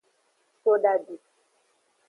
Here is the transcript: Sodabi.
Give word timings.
Sodabi. 0.63 1.15